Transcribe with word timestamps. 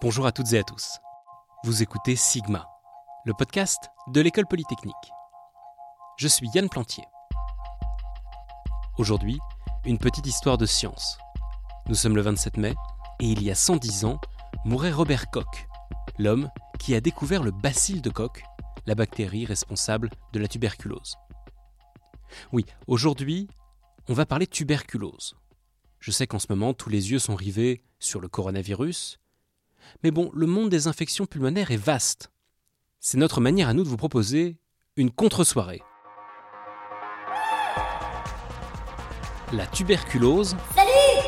Bonjour 0.00 0.26
à 0.26 0.32
toutes 0.32 0.52
et 0.52 0.58
à 0.60 0.62
tous. 0.62 1.00
Vous 1.64 1.82
écoutez 1.82 2.14
Sigma, 2.14 2.68
le 3.24 3.34
podcast 3.34 3.90
de 4.06 4.20
l'école 4.20 4.46
polytechnique. 4.46 4.94
Je 6.16 6.28
suis 6.28 6.48
Yann 6.54 6.68
Plantier. 6.68 7.02
Aujourd'hui, 8.96 9.40
une 9.84 9.98
petite 9.98 10.28
histoire 10.28 10.56
de 10.56 10.66
science. 10.66 11.18
Nous 11.88 11.96
sommes 11.96 12.14
le 12.14 12.22
27 12.22 12.58
mai 12.58 12.76
et 13.18 13.26
il 13.26 13.42
y 13.42 13.50
a 13.50 13.56
110 13.56 14.04
ans, 14.04 14.20
mourait 14.64 14.92
Robert 14.92 15.30
Koch, 15.32 15.66
l'homme 16.16 16.48
qui 16.78 16.94
a 16.94 17.00
découvert 17.00 17.42
le 17.42 17.50
bacille 17.50 18.00
de 18.00 18.10
Koch, 18.10 18.44
la 18.86 18.94
bactérie 18.94 19.46
responsable 19.46 20.10
de 20.32 20.38
la 20.38 20.46
tuberculose. 20.46 21.16
Oui, 22.52 22.64
aujourd'hui, 22.86 23.48
on 24.08 24.14
va 24.14 24.26
parler 24.26 24.46
tuberculose. 24.46 25.34
Je 25.98 26.12
sais 26.12 26.28
qu'en 26.28 26.38
ce 26.38 26.46
moment, 26.50 26.72
tous 26.72 26.88
les 26.88 27.10
yeux 27.10 27.18
sont 27.18 27.34
rivés 27.34 27.82
sur 27.98 28.20
le 28.20 28.28
coronavirus, 28.28 29.18
mais 30.02 30.10
bon, 30.10 30.30
le 30.34 30.46
monde 30.46 30.70
des 30.70 30.86
infections 30.86 31.26
pulmonaires 31.26 31.70
est 31.70 31.76
vaste. 31.76 32.30
C'est 33.00 33.18
notre 33.18 33.40
manière 33.40 33.68
à 33.68 33.74
nous 33.74 33.84
de 33.84 33.88
vous 33.88 33.96
proposer 33.96 34.56
une 34.96 35.10
contre-soirée. 35.10 35.82
La 39.52 39.66
tuberculose, 39.66 40.56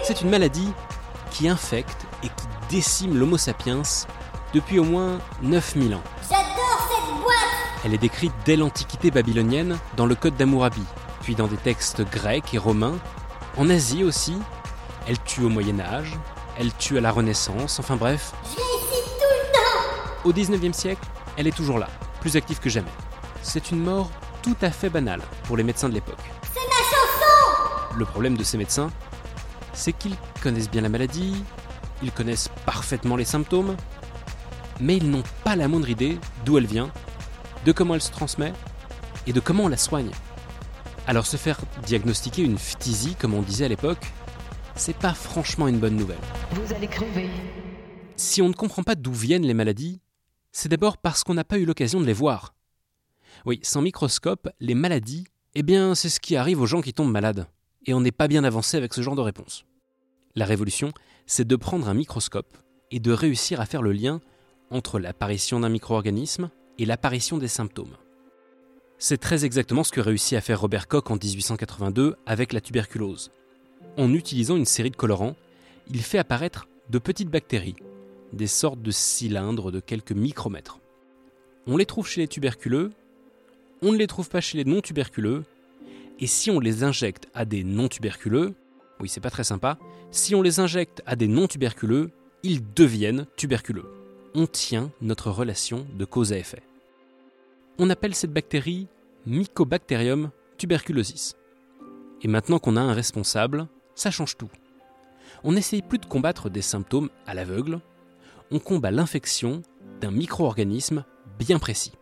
c'est 0.02 0.20
une 0.20 0.30
maladie 0.30 0.68
qui 1.30 1.48
infecte 1.48 2.06
et 2.22 2.26
qui 2.28 2.46
décime 2.68 3.16
l'Homo 3.16 3.38
sapiens 3.38 3.82
depuis 4.52 4.78
au 4.78 4.84
moins 4.84 5.18
9000 5.42 5.94
ans. 5.94 6.02
J'adore 6.28 6.88
cette 6.90 7.22
boîte 7.22 7.84
Elle 7.84 7.94
est 7.94 7.98
décrite 7.98 8.32
dès 8.44 8.56
l'Antiquité 8.56 9.10
babylonienne 9.10 9.78
dans 9.96 10.06
le 10.06 10.14
Code 10.14 10.36
d'Hammurabi, 10.36 10.82
puis 11.22 11.34
dans 11.34 11.46
des 11.46 11.56
textes 11.56 12.02
grecs 12.02 12.52
et 12.52 12.58
romains. 12.58 12.98
En 13.56 13.70
Asie 13.70 14.04
aussi, 14.04 14.34
elle 15.06 15.20
tue 15.22 15.44
au 15.44 15.48
Moyen 15.48 15.80
Âge, 15.80 16.18
elle 16.60 16.74
tue 16.74 16.98
à 16.98 17.00
la 17.00 17.10
Renaissance, 17.10 17.78
enfin 17.80 17.96
bref, 17.96 18.34
Je 18.44 18.56
viens 18.56 18.66
ici 18.66 19.02
tout 19.18 19.24
le 19.30 19.52
temps 19.54 20.28
Au 20.28 20.32
19e 20.32 20.74
siècle, 20.74 21.00
elle 21.38 21.46
est 21.46 21.56
toujours 21.56 21.78
là, 21.78 21.88
plus 22.20 22.36
active 22.36 22.58
que 22.58 22.68
jamais. 22.68 22.90
C'est 23.42 23.70
une 23.70 23.82
mort 23.82 24.10
tout 24.42 24.56
à 24.60 24.70
fait 24.70 24.90
banale 24.90 25.22
pour 25.44 25.56
les 25.56 25.62
médecins 25.62 25.88
de 25.88 25.94
l'époque. 25.94 26.20
C'est 26.42 26.60
ma 26.60 26.84
chanson 26.84 27.96
Le 27.96 28.04
problème 28.04 28.36
de 28.36 28.44
ces 28.44 28.58
médecins, 28.58 28.90
c'est 29.72 29.94
qu'ils 29.94 30.16
connaissent 30.42 30.70
bien 30.70 30.82
la 30.82 30.90
maladie, 30.90 31.42
ils 32.02 32.12
connaissent 32.12 32.50
parfaitement 32.66 33.16
les 33.16 33.24
symptômes, 33.24 33.74
mais 34.80 34.98
ils 34.98 35.10
n'ont 35.10 35.24
pas 35.44 35.56
la 35.56 35.66
moindre 35.66 35.88
idée 35.88 36.18
d'où 36.44 36.58
elle 36.58 36.66
vient, 36.66 36.90
de 37.64 37.72
comment 37.72 37.94
elle 37.94 38.02
se 38.02 38.12
transmet 38.12 38.52
et 39.26 39.32
de 39.32 39.40
comment 39.40 39.64
on 39.64 39.68
la 39.68 39.78
soigne. 39.78 40.10
Alors 41.06 41.24
se 41.24 41.38
faire 41.38 41.58
diagnostiquer 41.86 42.42
une 42.42 42.58
phtisie, 42.58 43.14
comme 43.14 43.32
on 43.32 43.40
disait 43.40 43.64
à 43.64 43.68
l'époque, 43.68 44.12
c'est 44.76 44.96
pas 44.96 45.14
franchement 45.14 45.68
une 45.68 45.78
bonne 45.78 45.96
nouvelle. 45.96 46.18
Vous 46.52 46.74
allez 46.74 46.86
crever. 46.86 47.28
Si 48.16 48.42
on 48.42 48.48
ne 48.48 48.54
comprend 48.54 48.82
pas 48.82 48.94
d'où 48.94 49.12
viennent 49.12 49.46
les 49.46 49.54
maladies, 49.54 50.00
c'est 50.52 50.68
d'abord 50.68 50.98
parce 50.98 51.24
qu'on 51.24 51.34
n'a 51.34 51.44
pas 51.44 51.58
eu 51.58 51.64
l'occasion 51.64 52.00
de 52.00 52.06
les 52.06 52.12
voir. 52.12 52.54
Oui, 53.46 53.60
sans 53.62 53.82
microscope, 53.82 54.48
les 54.60 54.74
maladies, 54.74 55.26
eh 55.54 55.62
bien, 55.62 55.94
c'est 55.94 56.08
ce 56.08 56.20
qui 56.20 56.36
arrive 56.36 56.60
aux 56.60 56.66
gens 56.66 56.82
qui 56.82 56.92
tombent 56.92 57.10
malades. 57.10 57.46
Et 57.86 57.94
on 57.94 58.00
n'est 58.00 58.12
pas 58.12 58.28
bien 58.28 58.44
avancé 58.44 58.76
avec 58.76 58.92
ce 58.92 59.00
genre 59.00 59.16
de 59.16 59.20
réponse. 59.20 59.64
La 60.34 60.44
révolution, 60.44 60.92
c'est 61.26 61.46
de 61.46 61.56
prendre 61.56 61.88
un 61.88 61.94
microscope 61.94 62.56
et 62.90 63.00
de 63.00 63.12
réussir 63.12 63.60
à 63.60 63.66
faire 63.66 63.82
le 63.82 63.92
lien 63.92 64.20
entre 64.70 64.98
l'apparition 64.98 65.60
d'un 65.60 65.68
micro-organisme 65.68 66.50
et 66.78 66.86
l'apparition 66.86 67.38
des 67.38 67.48
symptômes. 67.48 67.96
C'est 68.98 69.18
très 69.18 69.44
exactement 69.44 69.82
ce 69.82 69.92
que 69.92 70.00
réussit 70.00 70.36
à 70.36 70.40
faire 70.40 70.60
Robert 70.60 70.86
Koch 70.86 71.10
en 71.10 71.16
1882 71.16 72.16
avec 72.26 72.52
la 72.52 72.60
tuberculose. 72.60 73.30
En 73.96 74.14
utilisant 74.14 74.56
une 74.56 74.64
série 74.64 74.90
de 74.90 74.96
colorants, 74.96 75.36
il 75.90 76.02
fait 76.02 76.18
apparaître 76.18 76.68
de 76.88 76.98
petites 76.98 77.30
bactéries, 77.30 77.76
des 78.32 78.46
sortes 78.46 78.82
de 78.82 78.90
cylindres 78.90 79.72
de 79.72 79.80
quelques 79.80 80.12
micromètres. 80.12 80.78
On 81.66 81.76
les 81.76 81.86
trouve 81.86 82.08
chez 82.08 82.20
les 82.20 82.28
tuberculeux, 82.28 82.92
on 83.82 83.92
ne 83.92 83.98
les 83.98 84.06
trouve 84.06 84.28
pas 84.28 84.40
chez 84.40 84.58
les 84.58 84.64
non-tuberculeux, 84.64 85.44
et 86.20 86.26
si 86.26 86.50
on 86.50 86.60
les 86.60 86.84
injecte 86.84 87.28
à 87.34 87.44
des 87.44 87.64
non-tuberculeux, 87.64 88.54
oui 89.00 89.08
c'est 89.08 89.20
pas 89.20 89.30
très 89.30 89.44
sympa, 89.44 89.78
si 90.10 90.34
on 90.34 90.42
les 90.42 90.60
injecte 90.60 91.02
à 91.06 91.16
des 91.16 91.28
non-tuberculeux, 91.28 92.10
ils 92.42 92.62
deviennent 92.74 93.26
tuberculeux. 93.36 93.86
On 94.34 94.46
tient 94.46 94.90
notre 95.00 95.30
relation 95.30 95.86
de 95.94 96.04
cause 96.04 96.32
à 96.32 96.38
effet. 96.38 96.62
On 97.78 97.90
appelle 97.90 98.14
cette 98.14 98.32
bactérie 98.32 98.86
Mycobacterium 99.26 100.30
tuberculosis. 100.56 101.36
Et 102.22 102.28
maintenant 102.28 102.58
qu'on 102.58 102.76
a 102.76 102.80
un 102.80 102.92
responsable, 102.92 103.66
ça 103.94 104.10
change 104.10 104.36
tout. 104.36 104.50
On 105.44 105.52
n'essaye 105.52 105.82
plus 105.82 105.98
de 105.98 106.06
combattre 106.06 106.50
des 106.50 106.62
symptômes 106.62 107.10
à 107.26 107.34
l'aveugle, 107.34 107.80
on 108.50 108.58
combat 108.58 108.90
l'infection 108.90 109.62
d'un 110.00 110.10
micro-organisme 110.10 111.04
bien 111.38 111.58
précis. 111.58 111.92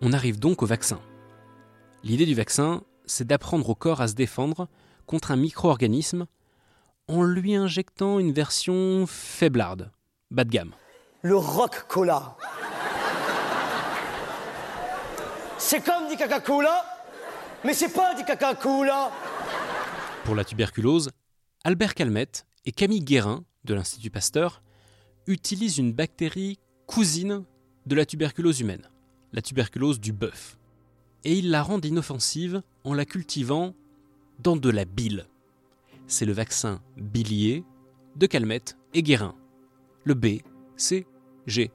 On 0.00 0.12
arrive 0.12 0.38
donc 0.38 0.62
au 0.62 0.66
vaccin. 0.66 1.00
L'idée 2.04 2.26
du 2.26 2.34
vaccin, 2.34 2.82
c'est 3.06 3.26
d'apprendre 3.26 3.68
au 3.68 3.74
corps 3.74 4.00
à 4.00 4.08
se 4.08 4.14
défendre 4.14 4.68
contre 5.06 5.30
un 5.30 5.36
micro-organisme 5.36 6.26
en 7.08 7.22
lui 7.22 7.54
injectant 7.54 8.18
une 8.18 8.32
version 8.32 9.06
faiblarde, 9.06 9.90
bas 10.30 10.44
de 10.44 10.50
gamme. 10.50 10.72
le 11.22 11.36
rock 11.36 11.86
cola. 11.88 12.36
C'est 15.58 15.80
comme 15.84 16.08
du 16.08 16.16
Coca-Cola, 16.16 16.84
mais 17.64 17.72
c'est 17.72 17.88
pas 17.88 18.14
du 18.14 18.24
Coca-Cola. 18.24 19.10
Pour 20.24 20.36
la 20.36 20.44
tuberculose, 20.44 21.10
Albert 21.64 21.94
Calmette 21.94 22.46
et 22.64 22.70
Camille 22.70 23.02
Guérin 23.02 23.44
de 23.64 23.74
l'Institut 23.74 24.10
Pasteur 24.10 24.62
utilisent 25.26 25.78
une 25.78 25.92
bactérie 25.92 26.60
cousine 26.86 27.44
de 27.86 27.96
la 27.96 28.06
tuberculose 28.06 28.60
humaine, 28.60 28.88
la 29.32 29.42
tuberculose 29.42 29.98
du 29.98 30.12
bœuf. 30.12 30.58
Et 31.24 31.36
ils 31.36 31.50
la 31.50 31.62
rendent 31.62 31.84
inoffensive 31.84 32.62
en 32.84 32.94
la 32.94 33.04
cultivant 33.04 33.74
dans 34.38 34.56
de 34.56 34.70
la 34.70 34.84
bile. 34.84 35.26
C'est 36.06 36.26
le 36.26 36.32
vaccin 36.32 36.80
bilier 36.96 37.64
de 38.14 38.26
Calmette 38.26 38.76
et 38.94 39.02
Guérin. 39.02 39.34
Le 40.04 40.14
BCG. 40.14 41.70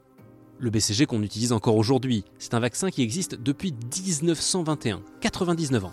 Le 0.58 0.70
BCG 0.70 1.04
qu'on 1.04 1.22
utilise 1.22 1.52
encore 1.52 1.76
aujourd'hui, 1.76 2.24
c'est 2.38 2.54
un 2.54 2.60
vaccin 2.60 2.90
qui 2.90 3.02
existe 3.02 3.34
depuis 3.34 3.72
1921, 3.72 5.02
99 5.20 5.84
ans. 5.84 5.92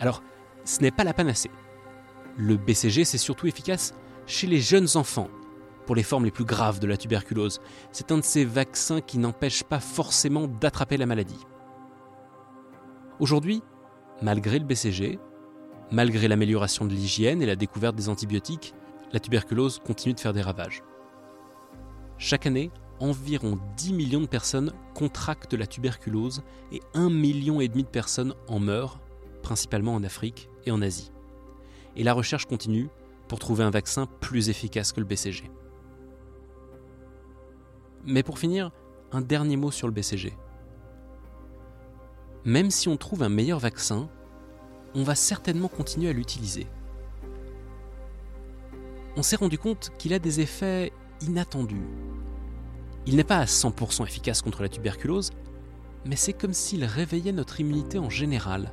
Alors, 0.00 0.22
ce 0.64 0.80
n'est 0.80 0.90
pas 0.90 1.04
la 1.04 1.14
panacée. 1.14 1.50
Le 2.36 2.56
BCG, 2.56 3.04
c'est 3.04 3.18
surtout 3.18 3.46
efficace 3.46 3.94
chez 4.26 4.46
les 4.46 4.60
jeunes 4.60 4.88
enfants, 4.94 5.28
pour 5.86 5.96
les 5.96 6.02
formes 6.02 6.24
les 6.24 6.30
plus 6.30 6.44
graves 6.44 6.78
de 6.78 6.86
la 6.86 6.96
tuberculose. 6.96 7.60
C'est 7.90 8.12
un 8.12 8.18
de 8.18 8.24
ces 8.24 8.44
vaccins 8.44 9.00
qui 9.00 9.18
n'empêche 9.18 9.64
pas 9.64 9.80
forcément 9.80 10.46
d'attraper 10.46 10.96
la 10.96 11.06
maladie. 11.06 11.44
Aujourd'hui, 13.20 13.62
malgré 14.22 14.58
le 14.58 14.64
BCG, 14.64 15.18
malgré 15.90 16.28
l'amélioration 16.28 16.84
de 16.84 16.92
l'hygiène 16.92 17.42
et 17.42 17.46
la 17.46 17.56
découverte 17.56 17.96
des 17.96 18.08
antibiotiques, 18.08 18.74
la 19.12 19.20
tuberculose 19.20 19.78
continue 19.84 20.14
de 20.14 20.20
faire 20.20 20.32
des 20.32 20.42
ravages. 20.42 20.82
Chaque 22.18 22.46
année, 22.46 22.70
environ 23.00 23.58
10 23.76 23.92
millions 23.92 24.20
de 24.20 24.26
personnes 24.26 24.72
contractent 24.94 25.54
la 25.54 25.66
tuberculose 25.66 26.42
et 26.70 26.80
1,5 26.94 27.10
million 27.10 27.58
de 27.58 27.82
personnes 27.82 28.34
en 28.48 28.60
meurent, 28.60 29.00
principalement 29.42 29.94
en 29.94 30.04
Afrique 30.04 30.48
et 30.64 30.70
en 30.70 30.80
Asie. 30.80 31.12
Et 31.96 32.04
la 32.04 32.14
recherche 32.14 32.46
continue 32.46 32.88
pour 33.28 33.38
trouver 33.38 33.64
un 33.64 33.70
vaccin 33.70 34.06
plus 34.20 34.48
efficace 34.48 34.92
que 34.92 35.00
le 35.00 35.06
BCG. 35.06 35.50
Mais 38.04 38.22
pour 38.22 38.38
finir, 38.38 38.70
un 39.12 39.20
dernier 39.20 39.56
mot 39.56 39.70
sur 39.70 39.86
le 39.86 39.92
BCG. 39.92 40.32
Même 42.44 42.70
si 42.70 42.88
on 42.88 42.96
trouve 42.96 43.22
un 43.22 43.28
meilleur 43.28 43.58
vaccin, 43.58 44.08
on 44.94 45.02
va 45.02 45.14
certainement 45.14 45.68
continuer 45.68 46.08
à 46.08 46.12
l'utiliser. 46.12 46.66
On 49.16 49.22
s'est 49.22 49.36
rendu 49.36 49.58
compte 49.58 49.92
qu'il 49.98 50.14
a 50.14 50.18
des 50.18 50.40
effets 50.40 50.92
inattendus. 51.20 51.86
Il 53.06 53.16
n'est 53.16 53.24
pas 53.24 53.38
à 53.38 53.44
100% 53.44 54.04
efficace 54.04 54.42
contre 54.42 54.62
la 54.62 54.68
tuberculose, 54.68 55.30
mais 56.04 56.16
c'est 56.16 56.32
comme 56.32 56.52
s'il 56.52 56.84
réveillait 56.84 57.32
notre 57.32 57.60
immunité 57.60 57.98
en 57.98 58.10
général. 58.10 58.72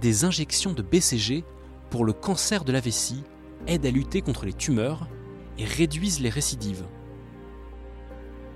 Des 0.00 0.24
injections 0.24 0.72
de 0.72 0.80
BCG 0.80 1.44
pour 1.90 2.06
le 2.06 2.14
cancer 2.14 2.64
de 2.64 2.72
la 2.72 2.80
vessie 2.80 3.22
aident 3.66 3.84
à 3.84 3.90
lutter 3.90 4.22
contre 4.22 4.46
les 4.46 4.54
tumeurs 4.54 5.06
et 5.58 5.64
réduisent 5.66 6.20
les 6.20 6.30
récidives. 6.30 6.86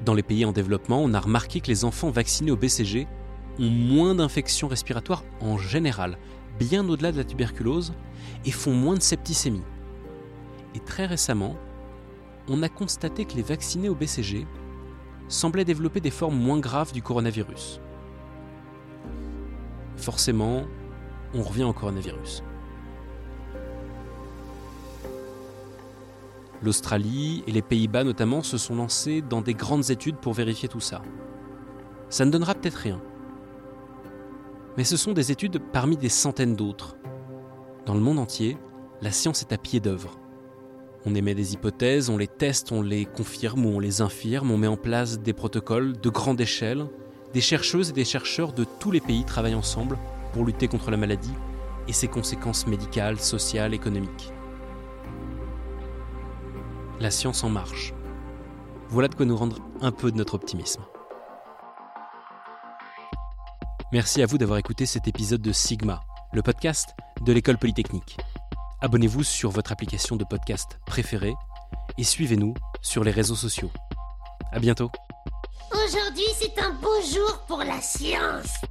Dans 0.06 0.14
les 0.14 0.22
pays 0.22 0.46
en 0.46 0.52
développement, 0.52 1.00
on 1.02 1.12
a 1.12 1.20
remarqué 1.20 1.60
que 1.60 1.66
les 1.66 1.84
enfants 1.84 2.10
vaccinés 2.10 2.50
au 2.50 2.56
BCG 2.56 3.06
ont 3.58 3.68
moins 3.68 4.14
d'infections 4.14 4.68
respiratoires 4.68 5.22
en 5.42 5.58
général, 5.58 6.16
bien 6.58 6.88
au-delà 6.88 7.12
de 7.12 7.18
la 7.18 7.24
tuberculose, 7.24 7.92
et 8.46 8.50
font 8.50 8.72
moins 8.72 8.96
de 8.96 9.02
septicémie. 9.02 9.64
Et 10.74 10.80
très 10.80 11.04
récemment, 11.04 11.56
on 12.48 12.62
a 12.62 12.70
constaté 12.70 13.26
que 13.26 13.34
les 13.34 13.42
vaccinés 13.42 13.90
au 13.90 13.94
BCG 13.94 14.46
semblaient 15.28 15.64
développer 15.66 16.00
des 16.00 16.10
formes 16.10 16.38
moins 16.38 16.58
graves 16.58 16.92
du 16.92 17.02
coronavirus. 17.02 17.80
Forcément, 19.96 20.64
on 21.34 21.42
revient 21.42 21.64
au 21.64 21.72
coronavirus. 21.72 22.42
L'Australie 26.62 27.44
et 27.46 27.52
les 27.52 27.62
Pays-Bas 27.62 28.04
notamment 28.04 28.42
se 28.42 28.56
sont 28.56 28.76
lancés 28.76 29.20
dans 29.20 29.42
des 29.42 29.54
grandes 29.54 29.90
études 29.90 30.16
pour 30.16 30.32
vérifier 30.32 30.68
tout 30.68 30.80
ça. 30.80 31.02
Ça 32.08 32.24
ne 32.24 32.30
donnera 32.30 32.54
peut-être 32.54 32.76
rien. 32.76 33.02
Mais 34.76 34.84
ce 34.84 34.96
sont 34.96 35.12
des 35.12 35.30
études 35.30 35.60
parmi 35.72 35.96
des 35.96 36.08
centaines 36.08 36.56
d'autres. 36.56 36.96
Dans 37.86 37.94
le 37.94 38.00
monde 38.00 38.18
entier, 38.18 38.56
la 39.02 39.10
science 39.10 39.42
est 39.42 39.52
à 39.52 39.58
pied 39.58 39.80
d'œuvre. 39.80 40.18
On 41.04 41.14
émet 41.14 41.34
des 41.34 41.52
hypothèses, 41.52 42.08
on 42.08 42.16
les 42.16 42.28
teste, 42.28 42.72
on 42.72 42.80
les 42.80 43.04
confirme 43.04 43.66
ou 43.66 43.70
on 43.70 43.78
les 43.78 44.00
infirme, 44.00 44.50
on 44.50 44.56
met 44.56 44.66
en 44.66 44.78
place 44.78 45.18
des 45.18 45.34
protocoles 45.34 46.00
de 46.00 46.08
grande 46.08 46.40
échelle. 46.40 46.86
Des 47.34 47.42
chercheuses 47.42 47.90
et 47.90 47.92
des 47.92 48.06
chercheurs 48.06 48.54
de 48.54 48.64
tous 48.80 48.90
les 48.90 49.02
pays 49.02 49.24
travaillent 49.24 49.54
ensemble 49.54 49.98
pour 50.34 50.44
lutter 50.44 50.66
contre 50.66 50.90
la 50.90 50.96
maladie 50.96 51.32
et 51.86 51.92
ses 51.92 52.08
conséquences 52.08 52.66
médicales, 52.66 53.20
sociales, 53.20 53.72
économiques. 53.72 54.32
La 56.98 57.12
science 57.12 57.44
en 57.44 57.50
marche. 57.50 57.94
Voilà 58.88 59.06
de 59.06 59.14
quoi 59.14 59.26
nous 59.26 59.36
rendre 59.36 59.58
un 59.80 59.92
peu 59.92 60.10
de 60.10 60.16
notre 60.16 60.34
optimisme. 60.34 60.82
Merci 63.92 64.22
à 64.22 64.26
vous 64.26 64.36
d'avoir 64.36 64.58
écouté 64.58 64.86
cet 64.86 65.06
épisode 65.06 65.40
de 65.40 65.52
Sigma, 65.52 66.02
le 66.32 66.42
podcast 66.42 66.90
de 67.22 67.32
l'école 67.32 67.58
polytechnique. 67.58 68.18
Abonnez-vous 68.80 69.22
sur 69.22 69.50
votre 69.50 69.70
application 69.70 70.16
de 70.16 70.24
podcast 70.24 70.80
préférée 70.84 71.34
et 71.96 72.04
suivez-nous 72.04 72.54
sur 72.82 73.04
les 73.04 73.12
réseaux 73.12 73.36
sociaux. 73.36 73.70
À 74.50 74.58
bientôt. 74.58 74.90
Aujourd'hui, 75.70 76.26
c'est 76.40 76.58
un 76.60 76.72
beau 76.74 77.00
jour 77.02 77.44
pour 77.46 77.58
la 77.58 77.80
science. 77.80 78.64